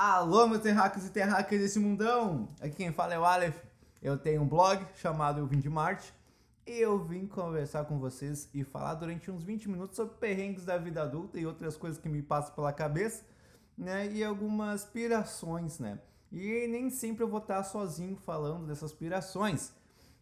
[0.00, 2.48] Alô, meus terráqueos e terráqueas desse mundão!
[2.60, 3.56] Aqui quem fala é o Aleph.
[4.00, 6.14] Eu tenho um blog chamado Eu Vim de Marte
[6.64, 10.78] e eu vim conversar com vocês e falar durante uns 20 minutos sobre perrengues da
[10.78, 13.24] vida adulta e outras coisas que me passam pela cabeça,
[13.76, 14.06] né?
[14.06, 15.98] E algumas pirações, né?
[16.30, 19.72] E nem sempre eu vou estar sozinho falando dessas pirações.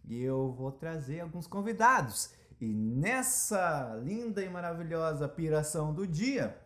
[0.06, 2.30] E eu vou trazer alguns convidados.
[2.58, 6.56] E nessa linda e maravilhosa piração do dia,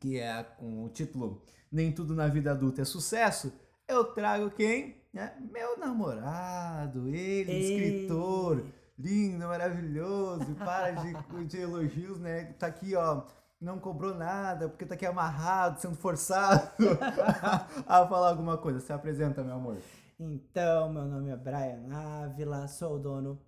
[0.00, 1.40] que é com o título
[1.72, 3.50] Nem Tudo na Vida Adulta é Sucesso,
[3.88, 5.00] eu trago quem?
[5.14, 7.60] É meu namorado, ele, Ei.
[7.62, 8.62] escritor,
[8.98, 11.14] lindo, maravilhoso, para de,
[11.48, 12.52] de elogios, né?
[12.58, 13.22] Tá aqui, ó,
[13.58, 16.70] não cobrou nada, porque tá aqui amarrado, sendo forçado
[17.88, 18.78] a falar alguma coisa.
[18.78, 19.78] Se apresenta, meu amor.
[20.20, 23.40] Então, meu nome é Brian Ávila, sou o dono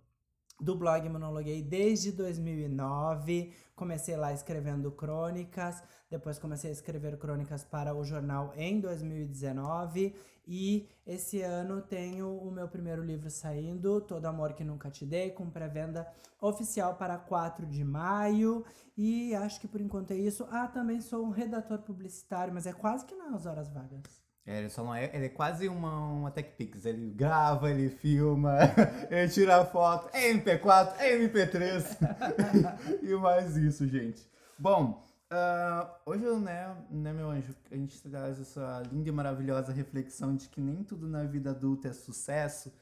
[0.61, 3.53] do blog Monologuei desde 2009.
[3.75, 10.15] Comecei lá escrevendo crônicas, depois comecei a escrever crônicas para o jornal em 2019
[10.47, 15.31] e esse ano tenho o meu primeiro livro saindo, Todo Amor Que Nunca Te Dei,
[15.31, 16.07] com pré-venda
[16.41, 18.65] oficial para 4 de maio.
[18.97, 20.47] E acho que por enquanto é isso.
[20.51, 24.24] Ah, também sou um redator publicitário, mas é quase que nas horas vagas.
[24.47, 26.85] É, ele só não é, ele é quase uma, uma Tech Pix.
[26.85, 28.59] Ele grava, ele filma,
[29.11, 34.29] ele tira foto, é MP4, é MP3 e mais isso, gente.
[34.59, 40.37] Bom, ah, hoje, né, né, meu anjo, a gente traz essa linda e maravilhosa reflexão
[40.37, 42.73] de que nem tudo na vida adulta é sucesso,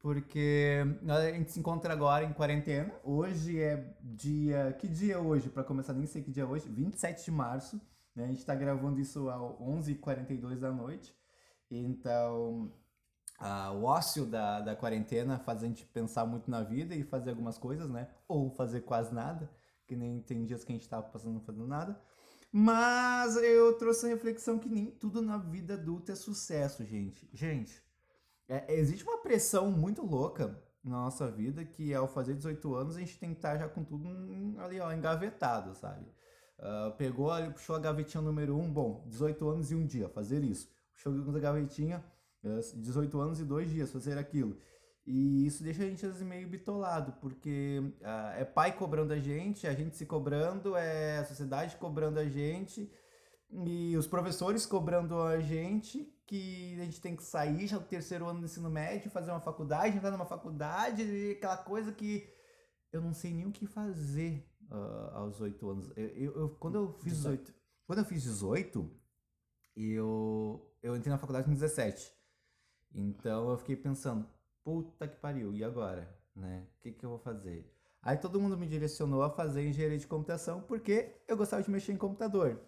[0.00, 2.92] porque a gente se encontra agora em quarentena.
[3.02, 4.76] Hoje é dia.
[4.78, 5.48] Que dia é hoje?
[5.48, 6.68] Para começar, nem sei que dia é hoje.
[6.68, 7.80] 27 de março.
[8.14, 8.24] Né?
[8.24, 11.14] A gente está gravando isso às 11h42 da noite.
[11.70, 12.72] Então,
[13.38, 17.30] ah, o ócio da, da quarentena faz a gente pensar muito na vida e fazer
[17.30, 18.08] algumas coisas, né?
[18.28, 19.50] Ou fazer quase nada,
[19.86, 22.00] que nem tem dias que a gente tava passando não fazendo nada.
[22.52, 27.28] Mas eu trouxe a reflexão que nem tudo na vida adulta é sucesso, gente.
[27.32, 27.82] Gente,
[28.48, 33.00] é, existe uma pressão muito louca na nossa vida que ao fazer 18 anos a
[33.00, 34.08] gente tem que estar já com tudo
[34.58, 36.06] ali, ó, engavetado, sabe?
[36.58, 40.08] Ah, pegou ali, puxou a gavetinha número 1, um, bom, 18 anos e um dia,
[40.08, 40.68] fazer isso.
[40.92, 42.04] Puxou a gavetinha,
[42.44, 44.56] eh, 18 anos e dois dias, fazer aquilo.
[45.06, 49.74] E isso deixa a gente meio bitolado, porque ah, é pai cobrando a gente, a
[49.74, 52.90] gente se cobrando, é a sociedade cobrando a gente,
[53.50, 58.26] e os professores cobrando a gente, que a gente tem que sair já do terceiro
[58.26, 62.26] ano do ensino médio, fazer uma faculdade, entrar numa faculdade, aquela coisa que
[62.92, 65.90] eu não sei nem o que fazer ah, aos oito anos.
[65.96, 67.54] Eu, eu- eu- quando eu fiz 18,
[67.86, 68.90] quando eu fiz 18,
[69.76, 72.12] eu, eu entrei na faculdade com 17.
[72.94, 74.26] Então eu fiquei pensando,
[74.62, 76.08] puta que pariu, e agora?
[76.34, 76.66] Né?
[76.78, 77.70] O que, que eu vou fazer?
[78.02, 81.92] Aí todo mundo me direcionou a fazer engenharia de computação porque eu gostava de mexer
[81.92, 82.60] em computador.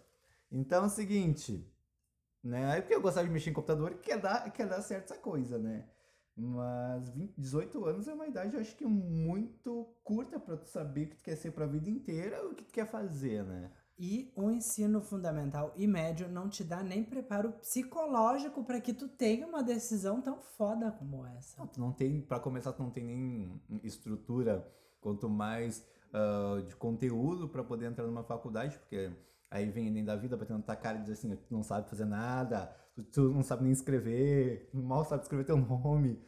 [0.51, 1.69] Então é o seguinte,
[2.43, 2.65] né?
[2.71, 5.57] Aí porque eu gostava de mexer em computador quer dar, quer dar certo essa coisa,
[5.59, 5.87] né?
[6.37, 11.05] Mas 20, 18 anos é uma idade, eu acho que muito curta pra tu saber
[11.05, 13.71] o que tu quer ser pra vida inteira o que tu quer fazer, né?
[13.97, 19.07] E o ensino fundamental e médio não te dá nem preparo psicológico para que tu
[19.07, 21.57] tenha uma decisão tão foda como essa.
[21.57, 24.71] Não, tu não tem, para começar, tu não tem nem estrutura,
[25.01, 25.83] quanto mais
[26.13, 29.11] ah, de conteúdo para poder entrar numa faculdade, porque
[29.49, 32.05] aí vem nem da vida na tua cara e diz assim, tu não sabe fazer
[32.05, 36.19] nada, tu, não sabe nem escrever, mal sabe escrever teu nome.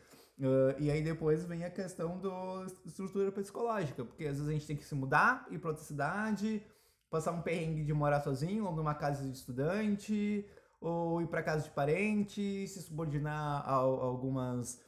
[0.42, 4.68] Ah, e aí depois vem a questão da estrutura psicológica, porque às vezes a gente
[4.68, 6.64] tem que se mudar, ir para outra cidade,
[7.10, 10.46] passar um perrengue de morar sozinho, ou numa casa de estudante,
[10.80, 14.82] ou ir para casa de parente, se subordinar a, a algumas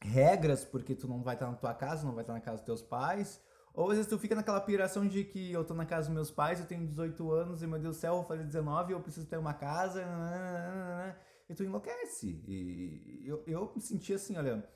[0.00, 2.66] regras, porque tu não vai estar na tua casa, não vai estar na casa dos
[2.66, 3.40] teus pais.
[3.78, 6.32] Ou às vezes tu fica naquela piração de que eu tô na casa dos meus
[6.32, 9.00] pais, eu tenho 18 anos e meu Deus do céu, eu vou fazer 19 eu
[9.00, 10.04] preciso ter uma casa.
[10.04, 11.16] nananana,
[11.48, 12.42] E tu enlouquece.
[12.48, 14.68] E eu, eu me senti assim, olha,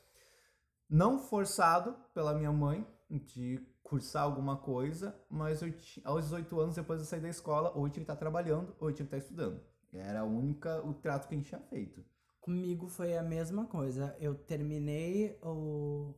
[0.88, 5.74] não forçado pela minha mãe de cursar alguma coisa, mas eu,
[6.04, 8.88] aos 18 anos, depois de sair da escola, ou eu tinha que estar trabalhando, ou
[8.88, 9.60] eu tinha que estar estudando.
[9.92, 12.04] Era única, o trato que a gente tinha feito.
[12.40, 14.16] Comigo foi a mesma coisa.
[14.20, 16.14] Eu terminei o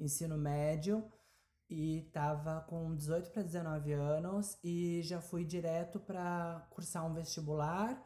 [0.00, 1.08] ensino médio
[1.68, 8.02] e tava com 18 para 19 anos e já fui direto para cursar um vestibular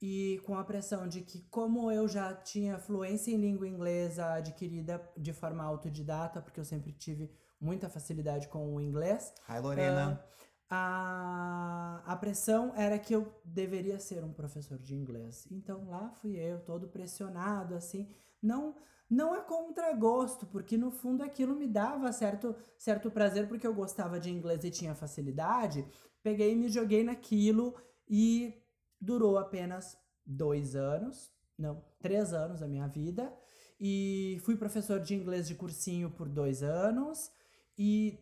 [0.00, 5.00] e com a pressão de que como eu já tinha fluência em língua inglesa adquirida
[5.16, 7.30] de forma autodidata, porque eu sempre tive
[7.60, 10.20] muita facilidade com o inglês, Hi, Lorena.
[10.68, 15.46] a, a pressão era que eu deveria ser um professor de inglês.
[15.52, 18.10] Então lá fui eu, todo pressionado, assim.
[18.42, 18.74] Não
[19.12, 23.74] não é contra gosto, porque no fundo aquilo me dava certo, certo prazer, porque eu
[23.74, 25.86] gostava de inglês e tinha facilidade.
[26.22, 27.74] Peguei e me joguei naquilo
[28.08, 28.54] e
[28.98, 33.30] durou apenas dois anos, não, três anos da minha vida.
[33.78, 37.30] E fui professor de inglês de cursinho por dois anos.
[37.76, 38.18] E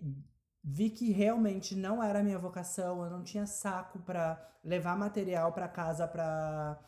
[0.63, 5.53] vi que realmente não era a minha vocação, eu não tinha saco para levar material
[5.53, 6.79] para casa para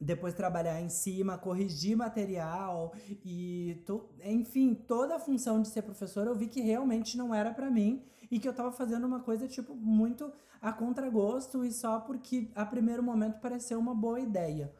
[0.00, 2.92] depois trabalhar em cima, corrigir material
[3.24, 7.52] e to, enfim, toda a função de ser professor, eu vi que realmente não era
[7.52, 12.00] para mim e que eu tava fazendo uma coisa tipo muito a contragosto e só
[12.00, 14.74] porque a primeiro momento pareceu uma boa ideia.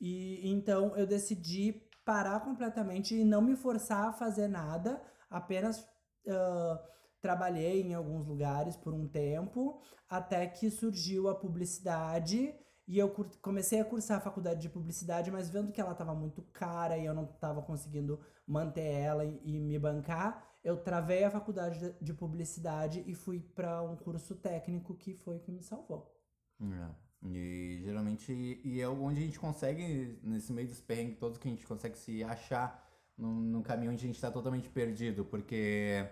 [0.00, 6.78] E então eu decidi parar completamente e não me forçar a fazer nada, apenas uh,
[7.20, 12.54] trabalhei em alguns lugares por um tempo, até que surgiu a publicidade
[12.88, 13.10] e eu
[13.42, 17.04] comecei a cursar a faculdade de publicidade, mas vendo que ela estava muito cara e
[17.04, 22.14] eu não estava conseguindo manter ela e, e, me bancar, eu travei a faculdade de
[22.14, 26.18] publicidade e fui para um curso técnico que foi o que me salvou.
[26.62, 26.88] É.
[27.26, 28.32] E geralmente
[28.64, 31.98] e é onde a gente consegue, nesse meio dos perrengues todos, que a gente consegue
[31.98, 32.88] se achar
[33.18, 36.08] num caminho onde a gente está totalmente perdido, porque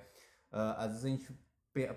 [0.52, 1.46] uh, às vezes a gente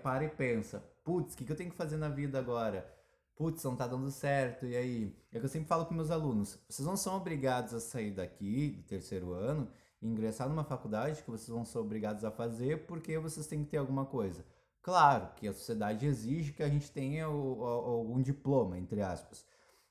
[0.01, 2.98] para e pensa, putz, o que, que eu tenho que fazer na vida agora?
[3.39, 5.15] Putz, não tá dando certo, e aí?
[5.31, 8.71] É que eu sempre falo com meus alunos, vocês não são obrigados a sair daqui
[8.71, 9.71] do terceiro ano
[10.01, 13.71] e ingressar numa faculdade que vocês vão ser obrigados a fazer porque vocês têm que
[13.71, 14.45] ter alguma coisa.
[14.81, 19.45] Claro que a sociedade exige que a gente tenha algum diploma, entre aspas.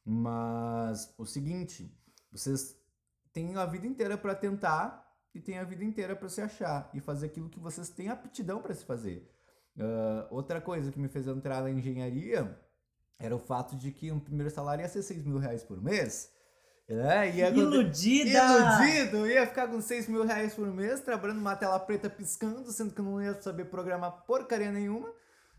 [0.05, 1.91] Mas o seguinte,
[2.31, 2.77] vocês
[3.33, 7.01] têm a vida inteira para tentar e têm a vida inteira para se achar e
[7.01, 9.27] fazer aquilo que vocês têm aptidão para se fazer.
[9.75, 12.59] Uh, outra coisa que me fez entrar na engenharia
[13.19, 16.31] era o fato de que um primeiro salário ia ser 6 mil reais por mês.
[16.89, 17.37] Né?
[17.37, 18.39] Ia Iludida!
[18.39, 19.27] Iludido!
[19.27, 23.01] Ia ficar com 6 mil reais por mês, trabalhando numa tela preta piscando, sendo que
[23.01, 25.13] eu não ia saber programar porcaria nenhuma,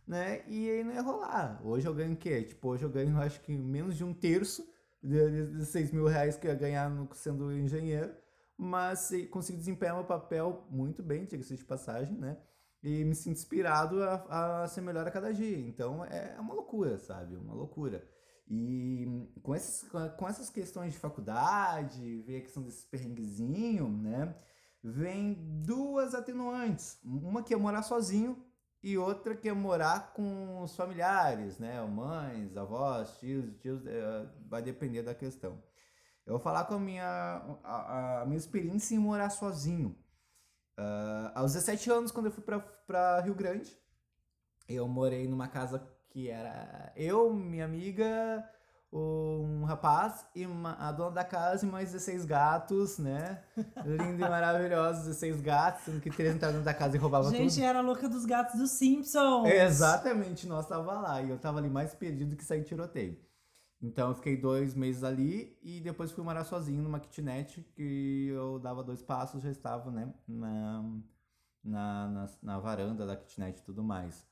[0.07, 0.41] né?
[0.47, 1.61] E aí não ia rolar.
[1.63, 2.41] Hoje eu ganho o quê?
[2.41, 4.67] Tipo, hoje eu ganho acho que menos de um terço
[5.03, 8.11] de, de 6 mil reais que eu ia ganhar sendo engenheiro,
[8.57, 12.37] mas consigo desempenhar meu papel muito bem, diga-se de passagem, né?
[12.81, 15.57] E me sinto inspirado a, a ser melhor a cada dia.
[15.57, 17.35] Então é uma loucura, sabe?
[17.35, 18.07] Uma loucura.
[18.47, 19.87] E com, esses,
[20.17, 24.35] com essas questões de faculdade, ver a questão desse perrenguezinho, né?
[24.83, 25.33] Vem
[25.63, 26.99] duas atenuantes.
[27.03, 28.43] Uma que é morar sozinho
[28.81, 31.81] e outra que é morar com os familiares, né?
[31.85, 35.61] Mães, avós, tios, tios, é, vai depender da questão.
[36.25, 39.95] Eu vou falar com a minha, a, a minha experiência em morar sozinho.
[40.79, 43.77] Uh, aos 17 anos, quando eu fui para Rio Grande,
[44.65, 48.49] eu morei numa casa que era eu, minha amiga,
[48.93, 53.43] um rapaz e uma, a dona da casa e mais 16 gatos, né?
[53.85, 57.39] Lindo e maravilhoso, 16 gatos, sendo que três entraram dentro da casa e roubavam Gente,
[57.39, 57.49] tudo.
[57.55, 59.49] Gente, era a louca dos gatos dos Simpsons!
[59.49, 63.19] Exatamente, nós tava lá e eu tava ali mais perdido que sair tiroteio.
[63.81, 68.59] Então eu fiquei dois meses ali e depois fui morar sozinho numa kitnet que eu
[68.59, 70.83] dava dois passos, já estava, né, na,
[71.63, 74.27] na, na, na varanda da kitnet e tudo mais.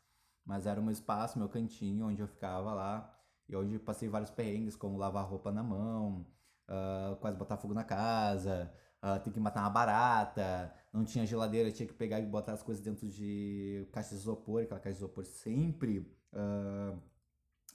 [0.45, 3.13] Mas era um espaço, meu cantinho, onde eu ficava lá
[3.47, 6.25] e onde passei vários perrengues, como lavar roupa na mão,
[6.67, 8.71] uh, quase botar fogo na casa,
[9.01, 12.63] uh, ter que matar uma barata, não tinha geladeira, tinha que pegar e botar as
[12.63, 15.99] coisas dentro de caixa de isopor, aquela caixa de isopor sempre...
[16.33, 16.99] Uh,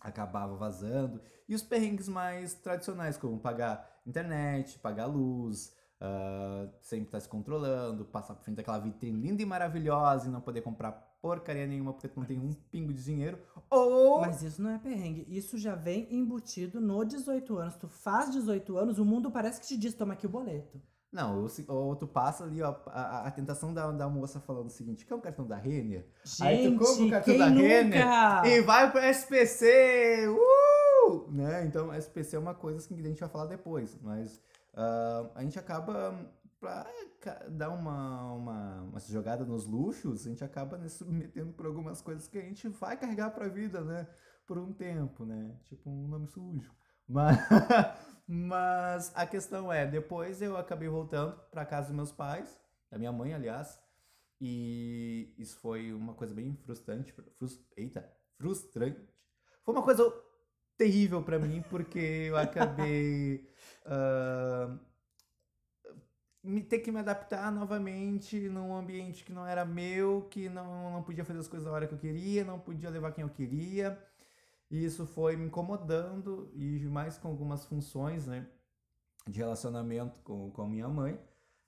[0.02, 1.20] acabava vazando.
[1.48, 7.28] E os perrengues mais tradicionais, como pagar internet, pagar luz, uh, sempre estar tá se
[7.28, 10.92] controlando, passar por frente daquela vitrine linda e maravilhosa e não poder comprar
[11.22, 13.38] porcaria nenhuma porque tu não tem um pingo de dinheiro.
[13.70, 14.20] Ou.
[14.20, 15.24] Mas isso não é perrengue.
[15.28, 17.76] Isso já vem embutido no 18 anos.
[17.76, 20.80] Tu faz 18 anos, o mundo parece que te diz: toma aqui o boleto.
[21.12, 25.04] Não, ou tu passa ali, ó, a, a tentação da, da moça falando o seguinte,
[25.04, 26.06] quer um cartão da Renner?
[26.24, 27.60] Gente, Aí tu compra o cartão da nunca?
[27.60, 28.06] Renner
[28.46, 30.26] e vai pro SPC!
[30.28, 31.30] Uh!
[31.30, 31.66] Né?
[31.66, 34.36] Então, SPC é uma coisa assim, que a gente vai falar depois, mas
[34.72, 36.18] uh, a gente acaba,
[36.58, 36.86] pra
[37.48, 42.26] dar uma, uma, uma jogada nos luxos, a gente acaba né, submetendo por algumas coisas
[42.26, 44.06] que a gente vai carregar pra vida, né?
[44.46, 45.54] Por um tempo, né?
[45.64, 46.72] Tipo um nome sujo.
[47.06, 47.36] Mas,
[48.26, 52.60] mas a questão é, depois eu acabei voltando para casa dos meus pais,
[52.90, 53.78] da minha mãe, aliás,
[54.40, 59.00] e isso foi uma coisa bem frustrante, frust, eita, frustrante.
[59.62, 60.12] Foi uma coisa
[60.76, 63.48] terrível para mim, porque eu acabei
[63.86, 64.78] uh,
[66.42, 71.02] me ter que me adaptar novamente num ambiente que não era meu, que não, não
[71.04, 73.96] podia fazer as coisas na hora que eu queria, não podia levar quem eu queria.
[74.72, 78.48] E isso foi me incomodando e mais com algumas funções, né,
[79.28, 81.20] de relacionamento com, com minha mãe.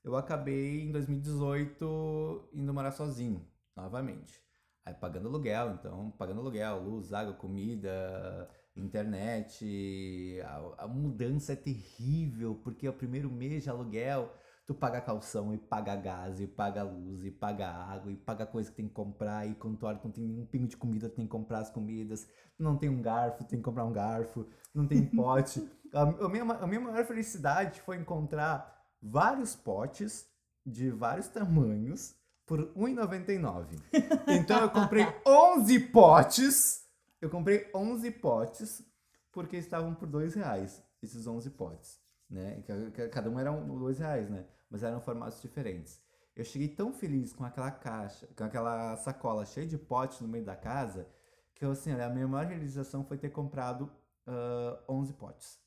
[0.03, 3.47] Eu acabei em 2018 indo morar sozinho,
[3.77, 4.43] novamente.
[4.87, 12.59] Aí pagando aluguel, então pagando aluguel, luz, água, comida, internet, a, a mudança é terrível,
[12.65, 14.35] porque é o primeiro mês de aluguel
[14.67, 18.71] tu paga calção e paga gás e paga luz e paga água e paga coisa
[18.71, 21.17] que tem que comprar e quando tu olha, quando tem um pingo de comida, tu
[21.17, 22.27] tem que comprar as comidas,
[22.59, 25.69] não tem um garfo, tem que comprar um garfo, não tem pote.
[25.93, 30.27] a, minha, a minha maior felicidade foi encontrar vários potes
[30.65, 32.17] de vários tamanhos
[32.47, 33.81] por R$1,99.
[34.29, 36.87] Então eu comprei 11 potes,
[37.21, 38.83] eu comprei 11 potes
[39.31, 42.04] porque estavam por dois reais, esses 11 potes
[42.35, 42.63] né?
[43.11, 44.45] Cada um era um, dois reais, né?
[44.69, 46.01] Mas eram formatos diferentes.
[46.35, 50.45] Eu cheguei tão feliz com aquela caixa, com aquela sacola cheia de potes no meio
[50.45, 51.07] da casa,
[51.55, 53.83] que eu, assim, a minha maior realização foi ter comprado
[54.27, 55.63] uh, 11 potes.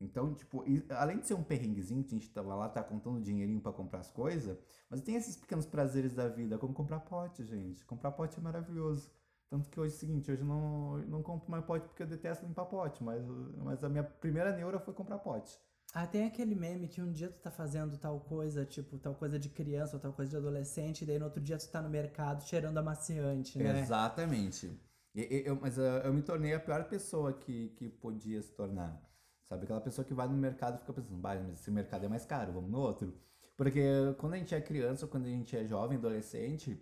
[0.00, 3.60] Então, tipo, além de ser um perrenguezinho que a gente tava lá, tá contando dinheirinho
[3.60, 4.58] para comprar as coisas,
[4.90, 7.84] mas tem esses pequenos prazeres da vida, como comprar pote, gente.
[7.84, 9.10] Comprar pote é maravilhoso.
[9.48, 12.06] Tanto que hoje é o seguinte, hoje eu não, não compro mais pote porque eu
[12.06, 13.22] detesto limpar pote, mas,
[13.62, 15.58] mas a minha primeira neura foi comprar pote.
[15.94, 19.38] Ah, tem aquele meme que um dia tu tá fazendo tal coisa, tipo, tal coisa
[19.38, 21.88] de criança ou tal coisa de adolescente, e daí no outro dia tu tá no
[21.88, 23.80] mercado cheirando amaciante, né?
[23.80, 24.78] Exatamente.
[25.14, 29.02] Eu, eu, mas uh, eu me tornei a pior pessoa que, que podia se tornar.
[29.48, 29.64] Sabe?
[29.64, 32.52] Aquela pessoa que vai no mercado e fica pensando, mas esse mercado é mais caro,
[32.52, 33.14] vamos no outro.
[33.56, 33.80] Porque
[34.18, 36.78] quando a gente é criança, quando a gente é jovem, adolescente,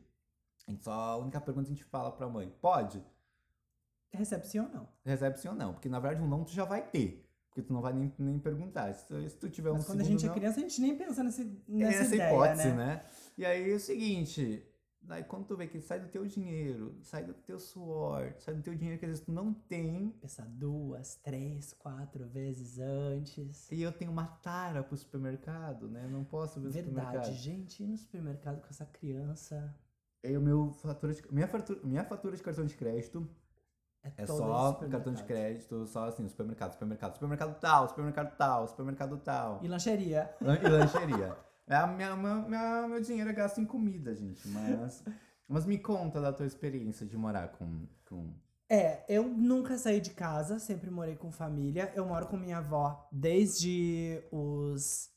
[0.66, 3.04] a, gente só, a única pergunta que a gente fala pra mãe, pode?
[4.12, 4.88] Recebe sim ou não?
[5.04, 7.23] Recebe sim ou não, porque na verdade um não tu já vai ter.
[7.54, 8.92] Porque tu não vai nem, nem perguntar.
[8.92, 10.80] Se tu, se tu tiver Mas um quando a gente não, é criança, a gente
[10.80, 12.74] nem pensa nesse, nessa, essa ideia, hipótese, né?
[12.74, 13.04] né?
[13.38, 14.66] E aí é o seguinte,
[15.00, 18.62] daí quando tu vê que sai do teu dinheiro, sai do teu suor, sai do
[18.62, 20.10] teu dinheiro que às vezes tu não tem.
[20.20, 23.70] Pensar duas, três, quatro vezes antes.
[23.70, 26.08] E eu tenho uma tara pro supermercado, né?
[26.08, 27.32] Não posso ver Verdade, supermercado.
[27.34, 29.72] gente, ir no supermercado com essa criança.
[30.24, 33.30] E o meu fatura de, minha, fatura, minha fatura de cartão de crédito
[34.04, 39.16] É, é só cartão de crédito, só assim, supermercado, supermercado, supermercado tal, supermercado tal, supermercado
[39.18, 39.60] tal.
[39.62, 40.30] E lancheria.
[40.40, 41.36] Lan- e lancheria.
[41.66, 44.46] É minha, minha, minha- meu dinheiro é gasto em comida, gente.
[44.48, 45.02] Mas,
[45.48, 47.86] mas me conta da tua experiência de morar com.
[48.06, 48.34] com...
[48.68, 51.90] É, eu nunca saí de casa, sempre morei com família.
[51.96, 55.08] Eu moro com minha avó desde os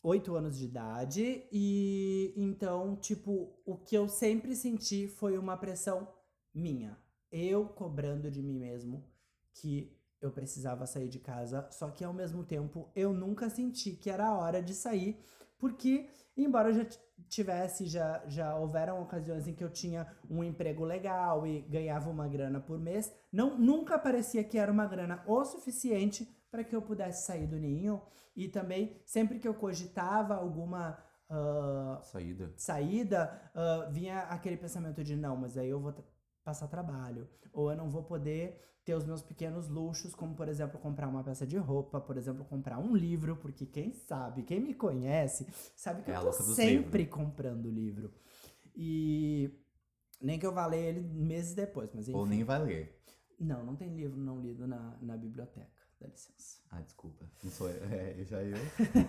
[0.00, 1.44] oito anos de idade.
[1.50, 6.06] E então, tipo, o que eu sempre senti foi uma pressão
[6.54, 6.96] minha.
[7.36, 9.04] Eu cobrando de mim mesmo
[9.52, 11.68] que eu precisava sair de casa.
[11.72, 15.18] Só que ao mesmo tempo eu nunca senti que era a hora de sair.
[15.58, 16.86] Porque, embora eu já
[17.28, 22.28] tivesse, já, já houveram ocasiões em que eu tinha um emprego legal e ganhava uma
[22.28, 26.82] grana por mês, não, nunca parecia que era uma grana o suficiente para que eu
[26.82, 28.00] pudesse sair do ninho.
[28.36, 30.96] E também, sempre que eu cogitava alguma
[31.28, 32.52] ah, Saída.
[32.56, 35.92] saída, ah, vinha aquele pensamento de não, mas aí eu vou
[36.44, 37.28] passar trabalho.
[37.52, 41.24] Ou eu não vou poder ter os meus pequenos luxos, como por exemplo comprar uma
[41.24, 46.02] peça de roupa, por exemplo comprar um livro, porque quem sabe, quem me conhece, sabe
[46.02, 48.12] que É eu tô sempre comprando livro.
[48.76, 49.50] E
[50.20, 52.18] nem que eu vá ler ele meses depois, mas enfim.
[52.18, 53.00] Ou nem vai ler.
[53.40, 56.58] Não, não tem livro não lido na, na biblioteca, dá licença.
[56.70, 57.24] Ah, desculpa.
[57.42, 57.84] Não sou eu.
[57.90, 58.56] É, já eu.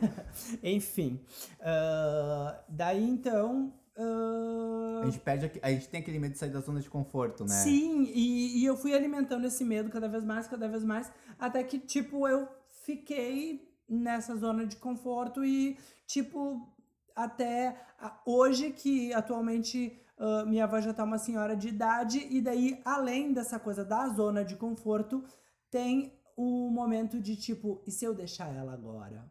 [0.64, 1.24] Enfim,
[1.60, 3.74] ah, daí então...
[3.98, 5.60] ah, A gente perde.
[5.62, 7.56] A gente tem aquele medo de sair da zona de conforto, né?
[7.56, 11.64] Sim, e, e eu fui alimentando esse medo cada vez mais, cada vez mais, até
[11.64, 12.48] que, tipo, eu
[12.84, 16.68] fiquei nessa zona de conforto e, tipo,
[17.16, 17.80] até
[18.26, 23.34] hoje que atualmente ah, minha avó já tá uma senhora de idade, e daí, além
[23.34, 25.24] dessa coisa da zona de conforto,
[25.70, 29.30] tem o momento de, tipo, e se eu deixar ela agora?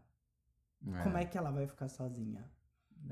[1.03, 2.45] Como é que ela vai ficar sozinha?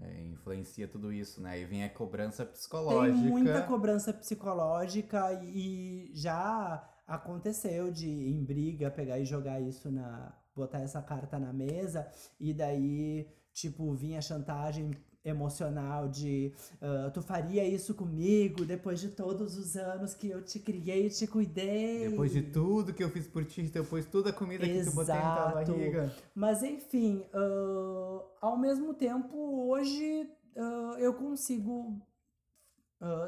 [0.00, 1.60] É, influencia tudo isso, né?
[1.60, 3.16] E vem a cobrança Tem psicológica.
[3.18, 10.80] muita cobrança psicológica e já aconteceu de em briga pegar e jogar isso na botar
[10.80, 14.90] essa carta na mesa e daí tipo vinha chantagem
[15.24, 20.58] emocional de ah, tu faria isso comigo depois de todos os anos que eu te
[20.58, 24.32] criei e te cuidei Depois de tudo que eu fiz por ti, depois toda a
[24.32, 25.72] comida que tu botei na tua Exato.
[25.72, 26.14] barriga.
[26.34, 29.36] Mas enfim, ah, ao mesmo tempo,
[29.68, 32.00] hoje ah, eu consigo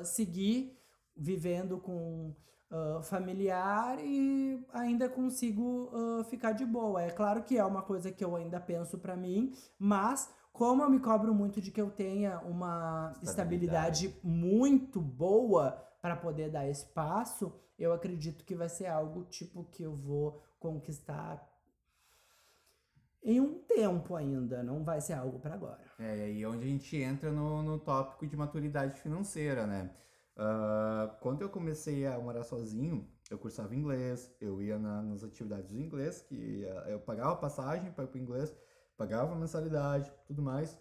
[0.04, 0.78] seguir
[1.16, 2.32] vivendo com
[2.74, 7.02] ah, familiar e ainda consigo ah, ficar de boa.
[7.02, 10.88] É claro que é uma coisa que eu ainda penso pra mim, mas como eu
[10.90, 14.06] me cobro muito de que eu tenha uma Estabilidade.
[14.06, 19.82] estabilidade muito boa para poder dar espaço, eu acredito que vai ser algo tipo que
[19.82, 21.44] eu vou conquistar
[23.22, 25.84] em um tempo ainda, não vai ser algo para agora.
[25.98, 29.90] É, e aí onde a gente entra no, no tópico de maturidade financeira, né?
[30.36, 35.70] Ah, quando eu comecei a morar sozinho, eu cursava inglês, eu ia na, nas atividades
[35.70, 38.54] de inglês, que eu pagava passagem para ir pro inglês,
[38.96, 40.78] pagava mensalidade, tudo mais.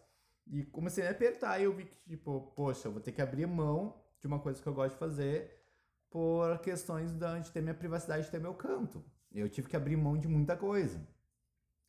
[0.47, 3.45] E comecei a apertar e eu vi que, tipo, poxa, eu vou ter que abrir
[3.47, 5.63] mão de uma coisa que eu gosto de fazer
[6.09, 9.03] por questões de ter minha privacidade, de ter meu canto.
[9.31, 10.99] Eu tive que abrir mão de muita coisa.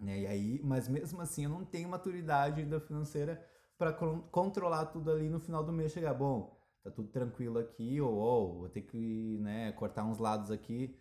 [0.00, 0.20] Né?
[0.20, 3.44] E aí, mas mesmo assim eu não tenho maturidade ainda financeira
[3.76, 8.14] para controlar tudo ali no final do mês chegar, bom, tá tudo tranquilo aqui, ou,
[8.14, 10.96] ou vou ter que né, cortar uns lados aqui.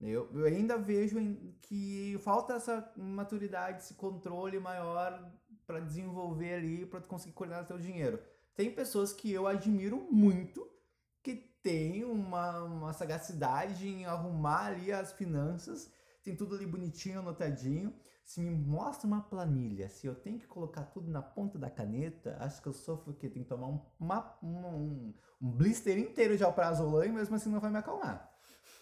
[0.00, 1.16] Eu, eu ainda vejo
[1.62, 5.32] que falta essa maturidade, esse controle maior
[5.66, 8.20] para desenvolver ali, para conseguir coordenar seu dinheiro.
[8.54, 10.68] Tem pessoas que eu admiro muito,
[11.22, 15.90] que tem uma, uma sagacidade em arrumar ali as finanças,
[16.22, 17.94] tem tudo ali bonitinho, anotadinho.
[18.24, 22.36] Se me mostra uma planilha, se eu tenho que colocar tudo na ponta da caneta,
[22.40, 23.28] acho que eu sofro o quê?
[23.28, 27.60] Tem que tomar um, uma, um, um blister inteiro de alprazolam e mesmo assim não
[27.60, 28.33] vai me acalmar.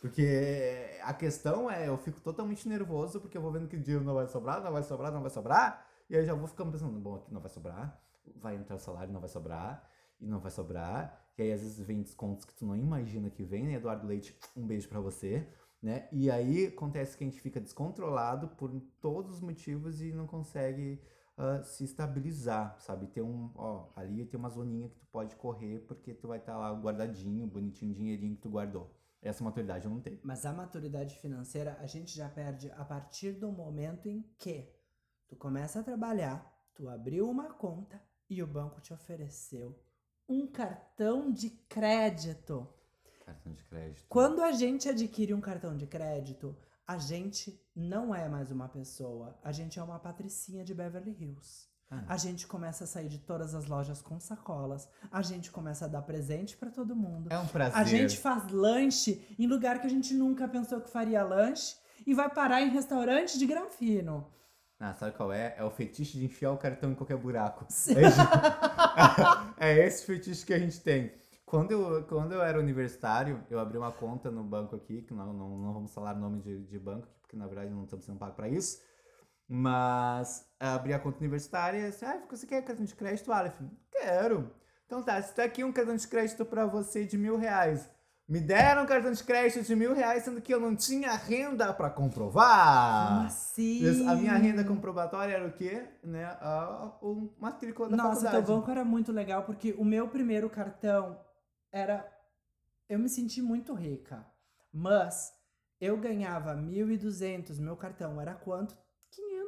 [0.03, 4.15] Porque a questão é, eu fico totalmente nervoso porque eu vou vendo que dinheiro não
[4.15, 5.87] vai sobrar, não vai sobrar, não vai sobrar.
[6.11, 7.99] E aí já vou ficando pensando, bom, aqui não vai sobrar,
[8.37, 9.89] vai entrar o salário, não vai sobrar,
[10.21, 11.19] e não vai sobrar.
[11.39, 13.75] E aí às vezes vem descontos que tu não imagina que vem, né?
[13.75, 15.49] Eduardo Leite, um beijo para você
[15.83, 16.09] né?
[16.13, 21.03] E aí acontece que a gente fica descontrolado por todos os motivos e não consegue
[21.37, 23.09] uh, se estabilizar, sabe?
[23.09, 26.53] Tem um, ó, ali tem uma zoninha que tu pode correr porque tu vai estar
[26.53, 28.95] tá lá guardadinho, bonitinho, dinheirinho que tu guardou.
[29.23, 30.19] Essa maturidade eu não tenho.
[30.23, 34.69] Mas a maturidade financeira a gente já perde a partir do momento em que
[35.29, 39.81] tu começa a trabalhar, tu abriu uma conta e o banco te ofereceu
[40.29, 42.69] um cartão de crédito.
[43.25, 44.05] Cartão de crédito.
[44.09, 49.39] Quando a gente adquire um cartão de crédito, a gente não é mais uma pessoa.
[49.43, 51.72] A gente é uma patricinha de Beverly Hills.
[51.93, 52.05] Ah.
[52.09, 54.89] A gente começa a sair de todas as lojas com sacolas.
[55.11, 57.31] A gente começa a dar presente para todo mundo.
[57.31, 57.79] É um prazer.
[57.79, 62.15] A gente faz lanche em lugar que a gente nunca pensou que faria lanche e
[62.15, 64.27] vai parar em restaurante de granfino.
[64.81, 65.55] Ah, sabe qual é?
[65.59, 67.67] É o fetiche de enfiar o cartão em qualquer buraco.
[67.69, 67.95] Sim.
[69.61, 71.13] É, é esse fetiche que a gente tem.
[71.45, 75.35] Quando eu, quando eu era universitário, eu abri uma conta no banco aqui, que não,
[75.35, 78.35] não, não vamos falar nome de, de banco, porque na verdade não estamos sendo pagos
[78.35, 78.81] para isso.
[79.55, 83.61] Mas abri a conta universitária e disse, ah, você quer cartão de crédito, Aleph?
[83.91, 84.51] Quero.
[84.87, 87.87] Então tá, se tá aqui um cartão de crédito para você de mil reais.
[88.27, 91.71] Me deram um cartão de crédito de mil reais, sendo que eu não tinha renda
[91.75, 93.09] para comprovar.
[93.09, 94.09] Como assim?
[94.09, 95.87] A minha renda comprobatória era o quê?
[96.03, 96.25] Né?
[96.25, 96.97] A, a
[97.39, 98.47] matrícula da Nossa, faculdade.
[98.47, 101.21] teu banco era muito legal, porque o meu primeiro cartão
[101.71, 102.11] era.
[102.89, 104.25] Eu me senti muito rica.
[104.73, 105.31] Mas
[105.79, 108.81] eu ganhava 1.200, meu cartão era quanto?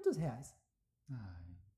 [0.04, 0.54] 500 reais.
[1.10, 1.14] Ah,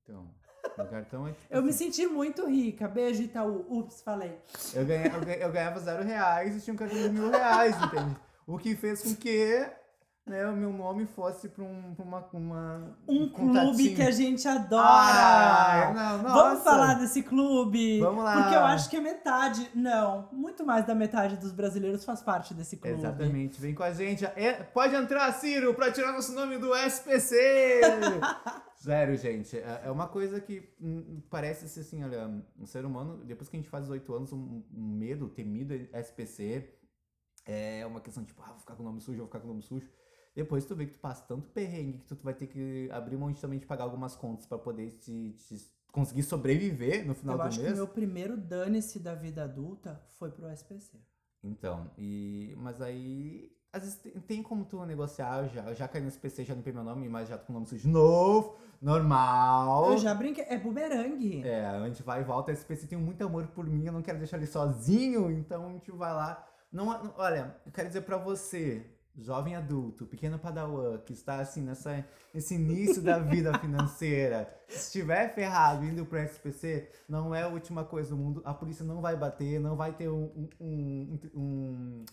[0.03, 0.29] então.
[0.77, 1.31] Meu cartão é.
[1.31, 1.85] Tipo eu me assim.
[1.85, 2.87] senti muito rica.
[2.87, 3.65] Beijo, Itaú.
[3.69, 4.37] Ups, falei.
[4.73, 8.15] Eu, eu ganhava zero reais e tinha um cartão de mil reais, entende?
[8.45, 9.69] O que fez com que
[10.27, 14.83] né, o meu nome fosse para um, uma, uma, um clube que a gente adora.
[14.83, 16.43] Ah, não, nossa.
[16.43, 17.99] Vamos falar desse clube?
[17.99, 18.41] Vamos lá.
[18.41, 22.53] Porque eu acho que a metade, não, muito mais da metade dos brasileiros faz parte
[22.53, 22.97] desse clube.
[22.97, 23.59] Exatamente.
[23.59, 24.25] Vem com a gente.
[24.25, 27.81] É, pode entrar, Ciro, para tirar nosso nome do SPC.
[28.77, 33.23] Sério, gente, é, é uma coisa que hum, parece ser assim, olha, um ser humano,
[33.25, 36.77] depois que a gente faz 18 anos, um, um medo, temido SPC,
[37.45, 39.49] é uma questão tipo, ah, vou ficar com o nome sujo, vou ficar com o
[39.49, 39.89] nome sujo.
[40.37, 43.31] Depois tu vê que tu passa tanto perrengue que tu vai ter que abrir mão
[43.31, 47.39] de também de pagar algumas contas para poder te, te, conseguir sobreviver no final Eu
[47.39, 47.57] do mês.
[47.57, 50.99] Eu acho que meu primeiro dane-se da vida adulta foi pro SPC.
[51.43, 55.87] Então, e mas aí às vezes tem, tem como tu negociar, eu já, eu já
[55.87, 57.87] caí no SPC, já limpei meu nome, mas já tô com o nome sujo de
[57.87, 59.91] novo, normal.
[59.93, 61.41] Eu já brinquei, é bumerangue.
[61.47, 64.19] É, a gente vai e volta, SPC tem muito amor por mim, eu não quero
[64.19, 66.47] deixar ele sozinho, então a gente vai lá.
[66.71, 68.85] Não, não olha, eu quero dizer para você,
[69.17, 75.33] jovem adulto, pequeno padawan, que está assim nessa, nesse início da vida financeira, se estiver
[75.33, 78.41] ferrado indo para SPC, não é a última coisa do mundo.
[78.45, 80.47] A polícia não vai bater, não vai ter um.
[80.59, 82.05] um, um, um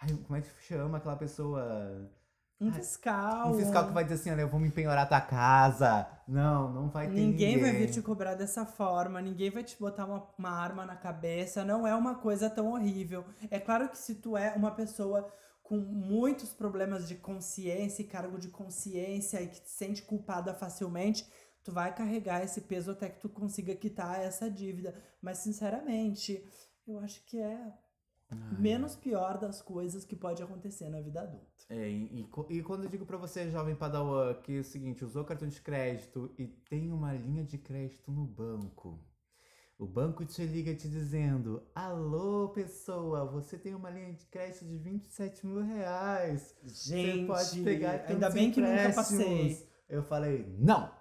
[0.00, 2.10] ai, como é que chama aquela pessoa?
[2.58, 3.52] Um fiscal.
[3.52, 6.06] Um fiscal que vai dizer assim, olha, eu vou me empenhorar tua casa.
[6.28, 7.56] Não, não vai ter ninguém.
[7.56, 10.94] Ninguém vai vir te cobrar dessa forma, ninguém vai te botar uma, uma arma na
[10.94, 13.24] cabeça, não é uma coisa tão horrível.
[13.50, 15.32] É claro que se tu é uma pessoa
[15.70, 21.24] com muitos problemas de consciência e cargo de consciência e que te sente culpada facilmente,
[21.62, 25.00] tu vai carregar esse peso até que tu consiga quitar essa dívida.
[25.22, 26.44] Mas, sinceramente,
[26.84, 27.72] eu acho que é
[28.28, 28.58] Ai.
[28.58, 31.64] menos pior das coisas que pode acontecer na vida adulta.
[31.68, 35.24] É, e, e quando eu digo para você, jovem padawan, que é o seguinte, usou
[35.24, 38.98] cartão de crédito e tem uma linha de crédito no banco,
[39.80, 44.76] O banco te liga te dizendo: Alô, pessoa, você tem uma linha de crédito de
[44.76, 46.54] 27 mil reais.
[46.62, 49.70] Gente, você pode pegar ainda bem que nunca empréstimos." passei.
[49.88, 50.92] Eu falei, não!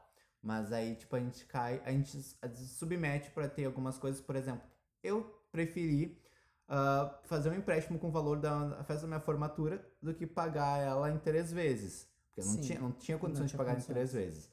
[0.42, 2.24] Mas aí, tipo, a gente cai, a gente
[2.70, 4.62] submete pra ter algumas coisas, por exemplo,
[5.04, 6.18] eu preferi
[6.66, 10.80] ah, fazer um empréstimo com o valor da festa da minha formatura do que pagar
[10.80, 12.08] ela em três vezes.
[12.28, 12.62] Porque eu não Sim.
[12.62, 13.90] tinha, não tinha condições Não de tinha pagar condições.
[13.90, 14.50] em três vezes.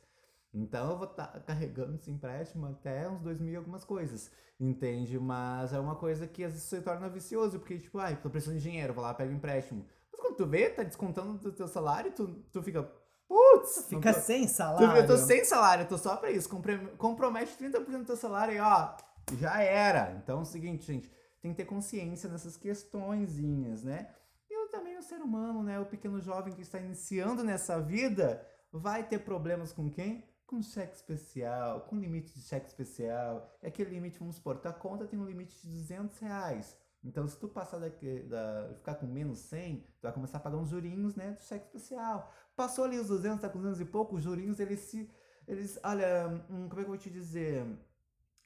[0.58, 5.18] Então eu vou estar carregando esse empréstimo até uns dois mil e algumas coisas, entende?
[5.18, 8.56] Mas é uma coisa que às vezes se torna vicioso, porque tipo, ai, tô precisando
[8.56, 9.84] de dinheiro, vou lá, pego empréstimo.
[10.10, 12.82] Mas quando tu vê, tá descontando do teu salário, tu, tu fica,
[13.28, 13.86] putz!
[13.86, 14.96] Fica tô- sem Tu, salário.
[15.02, 16.48] eu tô sem salário, tô só pra isso.
[16.48, 18.96] Compre- compromete 30% do teu salário e ó,
[19.38, 20.12] já era.
[20.22, 24.08] Então é o seguinte, gente, tem que ter consciência nessas questõezinhas, né?
[24.48, 25.78] E eu também, o ser humano, né?
[25.78, 28.42] O pequeno jovem que está iniciando nessa vida,
[28.72, 30.24] vai ter problemas com quem?
[30.46, 33.50] Com cheque especial, com limite de cheque especial.
[33.62, 36.76] E aquele limite, vamos supor, tua conta tem um limite de 200 reais.
[37.02, 40.56] Então, se tu passar daqui, da, ficar com menos 100, tu vai começar a pagar
[40.56, 42.32] uns jurinhos, né, do cheque especial.
[42.56, 45.08] Passou ali os 200, tá com 200 e pouco, os jurinhos, eles se...
[45.46, 47.64] Eles, olha, hum, como é que eu vou te dizer?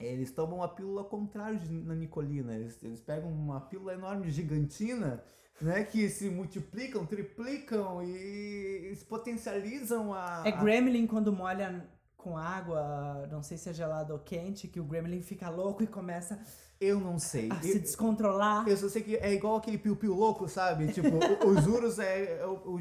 [0.00, 2.54] Eles tomam a pílula ao contrário de, na Nicolina.
[2.54, 5.22] Eles, eles pegam uma pílula enorme gigantina,
[5.60, 10.42] né, que se multiplicam, triplicam e, se potencializam a...
[10.46, 11.86] É Gremlin quando molha
[12.16, 15.86] com água, não sei se é gelado ou quente, que o Gremlin fica louco e
[15.86, 16.38] começa
[16.80, 17.48] Eu não sei.
[17.50, 18.68] a Eu- se descontrolar.
[18.68, 20.92] Eu só sei que é igual aquele piu-piu louco, sabe?
[20.92, 22.40] Tipo, o- os juros é.
[22.40, 22.74] é o, o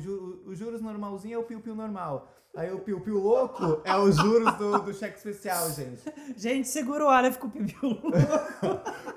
[0.50, 2.30] os juros normalzinho é o piu-piu normal.
[2.56, 6.02] Aí o piu-piu louco é os juros do, do cheque especial, gente.
[6.36, 7.92] Gente, segura o Aleph com o pipiu.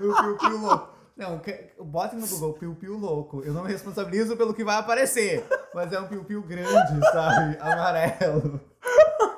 [0.01, 0.93] O piu-piu louco.
[1.17, 1.41] Não,
[1.85, 3.43] bota no Google piu-piu louco.
[3.43, 5.45] Eu não me responsabilizo pelo que vai aparecer.
[5.75, 7.57] Mas é um piu-piu grande, sabe?
[7.61, 8.61] Amarelo.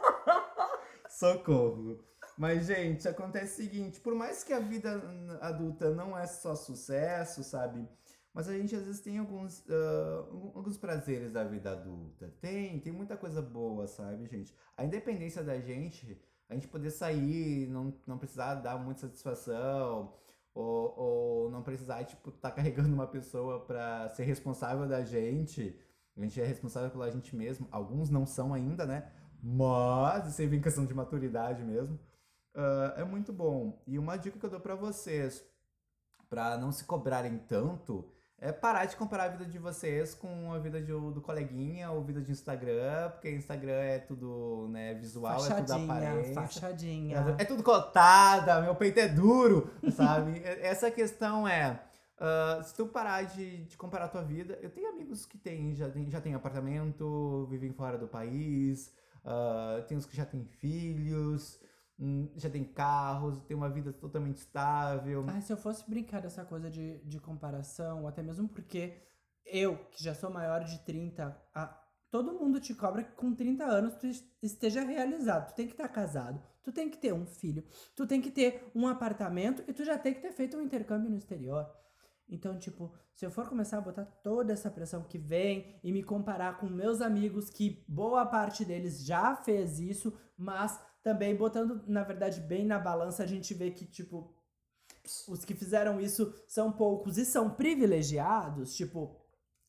[1.08, 1.98] Socorro.
[2.36, 5.02] Mas, gente, acontece o seguinte: por mais que a vida
[5.40, 7.86] adulta não é só sucesso, sabe?
[8.34, 12.34] Mas a gente às vezes tem alguns, ah, alguns prazeres da vida adulta.
[12.40, 14.52] Tem, tem muita coisa boa, sabe, gente?
[14.76, 20.12] A independência da gente, a gente poder sair, não, não precisar dar muita satisfação,
[20.52, 25.78] ou, ou não precisar, tipo, tá carregando uma pessoa pra ser responsável da gente.
[26.16, 27.68] A gente é responsável pela gente mesmo.
[27.70, 29.12] Alguns não são ainda, né?
[29.42, 31.98] Mas isso aí vem questão de maturidade mesmo.
[32.54, 33.80] Ah, é muito bom.
[33.86, 35.44] E uma dica que eu dou pra vocês,
[36.28, 38.10] pra não se cobrarem tanto,
[38.46, 42.02] é parar de comparar a vida de vocês com a vida de- do coleguinha ou
[42.04, 46.34] vida de Instagram, porque Instagram é tudo, né, visual, é tudo aparência.
[46.34, 47.36] fachadinha.
[47.38, 50.42] É tudo cotada, meu peito é duro, sabe?
[50.60, 51.80] Essa questão é.
[52.18, 55.74] ah, se tu parar de, de comparar a tua vida, eu tenho amigos que têm,
[55.74, 58.92] já tem, já tem apartamento, vivem fora do país,
[59.24, 61.58] ah, tem uns que já têm filhos,
[62.36, 65.24] já tem carros, tem uma vida totalmente estável.
[65.28, 69.00] Ai, se eu fosse brincar dessa coisa de, de comparação, até mesmo porque
[69.46, 71.80] eu, que já sou maior de 30, a-
[72.10, 75.50] todo mundo te cobra que com 30 anos tu es- esteja realizado.
[75.50, 78.70] Tu tem que estar casado, tu tem que ter um filho, tu tem que ter
[78.74, 81.68] um apartamento e tu já tem que ter feito um intercâmbio no exterior.
[82.28, 86.02] Então, tipo, se eu for começar a botar toda essa pressão que vem e me
[86.02, 92.02] comparar com meus amigos, que boa parte deles já fez isso, mas também botando, na
[92.02, 94.34] verdade, bem na balança, a gente vê que, tipo,
[95.28, 99.14] os que fizeram isso são poucos e são privilegiados, tipo.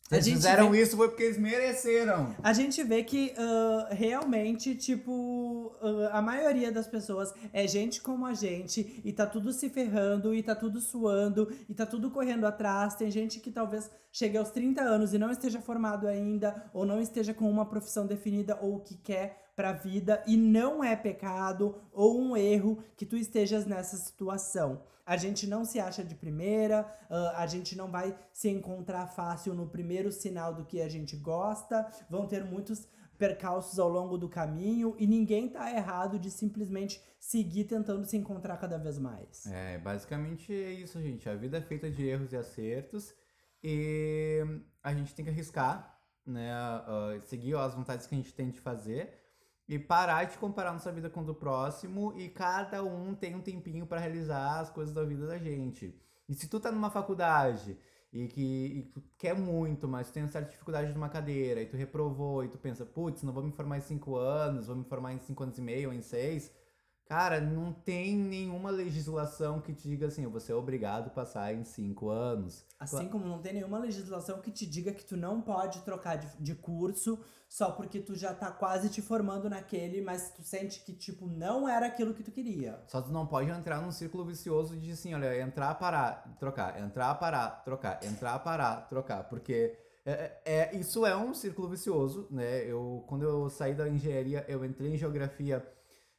[0.07, 2.35] Se eles fizeram vê- isso foi porque eles mereceram.
[2.43, 8.25] A gente vê que ah, realmente, tipo, ah, a maioria das pessoas é gente como
[8.25, 12.45] a gente e tá tudo se ferrando e tá tudo suando e tá tudo correndo
[12.45, 12.93] atrás.
[12.95, 17.01] Tem gente que talvez chegue aos 30 anos e não esteja formado ainda, ou não
[17.01, 21.81] esteja com uma profissão definida ou o que quer pra vida e não é pecado
[21.91, 24.83] ou um erro que tu estejas nessa situação.
[25.05, 26.85] A gente não se acha de primeira,
[27.35, 31.87] a gente não vai se encontrar fácil no primeiro sinal do que a gente gosta,
[32.09, 32.87] vão ter muitos
[33.17, 38.57] percalços ao longo do caminho e ninguém tá errado de simplesmente seguir tentando se encontrar
[38.57, 39.45] cada vez mais.
[39.45, 41.29] É, basicamente é isso, gente.
[41.29, 43.13] A vida é feita de erros e acertos
[43.63, 44.43] e
[44.83, 46.51] a gente tem que arriscar, né?
[46.51, 49.24] ah, seguir as vontades que a gente tem de fazer
[49.67, 53.41] e parar de comparar nossa vida com a do próximo e cada um tem um
[53.41, 55.99] tempinho para realizar as coisas da vida da gente.
[56.29, 57.77] E se tu tá numa faculdade
[58.13, 61.65] e que e tu quer muito, mas tu tem uma certa dificuldade numa cadeira e
[61.65, 64.85] tu reprovou e tu pensa, putz, não vou me formar em cinco anos, vou me
[64.85, 66.51] formar em cinco anos e meio ou em seis,
[67.05, 71.63] Cara, não tem nenhuma legislação que te diga assim, você é obrigado a passar em
[71.63, 72.65] cinco anos.
[72.79, 76.27] Assim como não tem nenhuma legislação que te diga que tu não pode trocar de,
[76.39, 80.93] de curso só porque tu já tá quase te formando naquele, mas tu sente que,
[80.93, 82.81] tipo, não era aquilo que tu queria.
[82.87, 87.13] Só tu não pode entrar num círculo vicioso de assim, olha, entrar, parar, trocar, entrar,
[87.15, 92.63] parar, trocar, entrar, parar, trocar, porque é, é, isso é um círculo vicioso, né?
[92.65, 95.65] Eu, quando eu saí da engenharia, eu entrei em geografia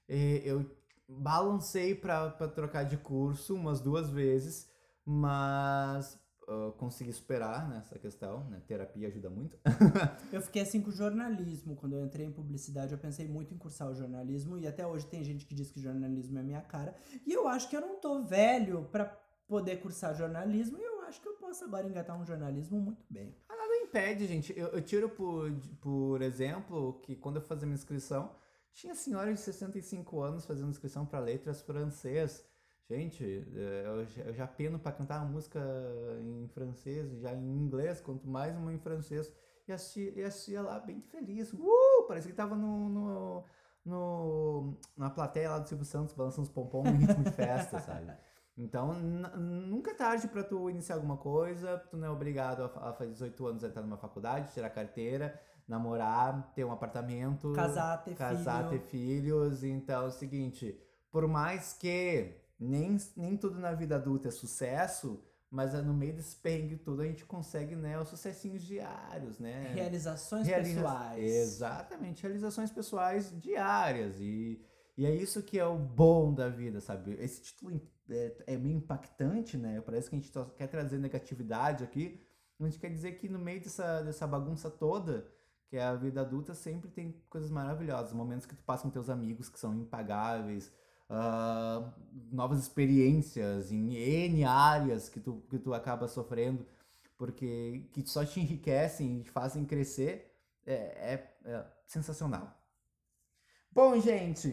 [0.09, 0.64] eu
[1.09, 4.69] balancei para trocar de curso umas duas vezes,
[5.05, 8.61] mas uh, consegui superar nessa né, questão, né?
[8.66, 9.59] Terapia ajuda muito.
[10.33, 11.77] eu fiquei assim com jornalismo.
[11.77, 15.07] Quando eu entrei em publicidade, eu pensei muito em cursar o jornalismo e até hoje
[15.07, 16.95] tem gente que diz que jornalismo é minha cara.
[17.27, 19.05] E eu acho que eu não tô velho para
[19.47, 23.33] poder cursar jornalismo e eu acho que eu posso agora engatar um jornalismo muito bem.
[23.49, 24.53] Ah, nada impede, gente.
[24.59, 28.35] Eu, eu tiro por, por exemplo que quando eu fazia minha inscrição,
[28.77, 32.45] tinha senhora de 65 anos fazendo inscrição para letras francês.
[32.89, 33.25] Gente,
[33.57, 33.85] é,
[34.27, 35.59] eu já peno para cantar uma música
[36.21, 39.33] em francês, já em inglês, quanto mais uma em francês.
[39.67, 41.53] E assistia, e lá bem feliz.
[41.53, 42.07] Uh!
[42.23, 43.45] Que tava no, no,
[43.85, 48.12] no, na plateia lá do Silvio Santos, balançando os pompons em ritmo de festa, sabe?
[48.57, 52.93] Então, nunca é tarde para tu iniciar alguma coisa, tu não é obrigado a, a
[52.93, 58.14] fazer 18 anos a entrar numa faculdade, tirar carteira, namorar, ter um apartamento, casar, ter
[58.14, 58.81] casar, filho.
[58.81, 59.64] ter filhos.
[59.64, 60.79] Então é o seguinte,
[61.11, 66.37] por mais que nem, nem tudo na vida adulta é sucesso, mas no meio desse
[66.37, 69.72] perrengue todo a gente consegue, né, os sucessinhos diários, né?
[69.74, 70.74] Realizações Realiza...
[70.74, 71.24] pessoais.
[71.24, 74.16] Exatamente, realizações pessoais diárias.
[74.18, 74.61] E,
[74.96, 77.16] e é isso que é o bom da vida, sabe?
[77.20, 79.81] Esse título é, é meio impactante, né?
[79.81, 82.20] Parece que a gente quer trazer negatividade aqui.
[82.59, 85.26] A gente quer dizer que no meio dessa, dessa bagunça toda,
[85.68, 89.11] que é a vida adulta sempre tem coisas maravilhosas, momentos que tu passa com teus
[89.11, 90.72] amigos que são impagáveis,
[91.11, 91.92] uh,
[92.31, 96.66] novas experiências em N áreas que tu, que tu acaba sofrendo,
[97.16, 100.33] porque que só te enriquecem e te fazem crescer,
[100.64, 102.57] é, é, é sensacional.
[103.72, 104.48] Bom, gente,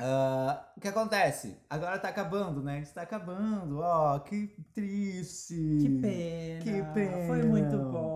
[0.00, 1.56] uh, o que acontece?
[1.68, 2.80] Agora tá acabando, né?
[2.80, 5.54] Está acabando, ó, oh, que triste.
[5.54, 6.62] Que pena.
[6.62, 7.26] Que pena.
[7.26, 8.07] Foi muito bom.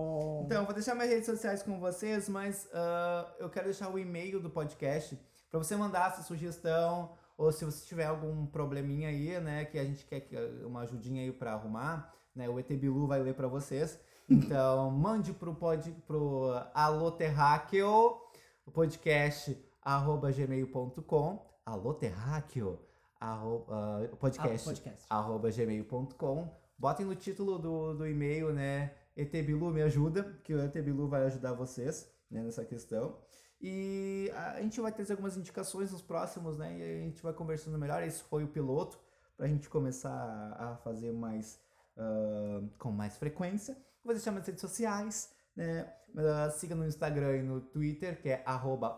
[0.45, 4.41] Então, vou deixar minhas redes sociais com vocês, mas uh, eu quero deixar o e-mail
[4.41, 5.17] do podcast
[5.49, 9.85] para você mandar sua sugestão ou se você tiver algum probleminha aí, né, que a
[9.85, 10.27] gente quer
[10.65, 13.99] uma ajudinha aí para arrumar, né, o ET Bilu vai ler para vocês.
[14.29, 18.17] Então, mande pro pod pro Alô Terráqueo,
[18.65, 22.79] o podcast arroba gmail.com, Alô Terráqueo,
[23.19, 25.05] arroba, uh, podcast, ah, podcast.
[25.09, 26.49] arroba gmail.com.
[26.77, 31.53] Botem no título do, do e-mail, né, Etebilu me ajuda, que o Etebilu vai ajudar
[31.53, 33.17] vocês né, nessa questão.
[33.61, 36.77] E a gente vai trazer algumas indicações nos próximos, né?
[36.77, 38.03] E a gente vai conversando melhor.
[38.03, 38.99] Esse foi o piloto,
[39.37, 41.61] para a gente começar a fazer mais
[41.95, 43.77] uh, com mais frequência.
[44.03, 45.89] Vou deixar minhas redes sociais, né?
[46.09, 48.43] Uh, siga no Instagram e no Twitter, que é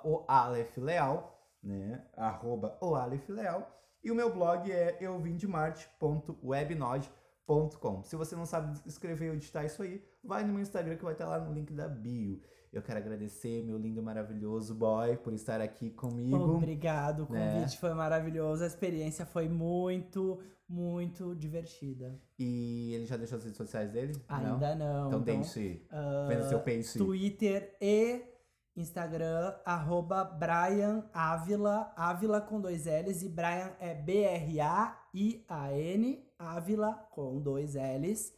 [0.03, 2.03] oalefleal, né?
[2.81, 3.71] Oalefleal.
[4.03, 8.03] E o meu blog é euvindemarte.webnode.com Com.
[8.03, 11.13] Se você não sabe escrever ou digitar isso aí, vai no meu Instagram que vai
[11.13, 12.41] estar lá no link da bio.
[12.73, 16.55] Eu quero agradecer meu lindo, maravilhoso boy por estar aqui comigo.
[16.55, 17.53] Obrigado, o né?
[17.53, 17.77] convite né?
[17.79, 22.19] foi maravilhoso, a experiência foi muito, muito divertida.
[22.37, 24.19] E ele já deixou as redes sociais dele?
[24.27, 24.85] Ainda não.
[25.03, 25.07] não.
[25.07, 25.87] Então, então deixe.
[25.91, 26.97] Uh, Venda seu pace.
[26.97, 28.25] Twitter e
[28.75, 35.05] Instagram, arroba Brian Ávila, Ávila com dois L's e Brian é B-R-A-I-A-N
[36.37, 38.33] Ávila, com dois L's.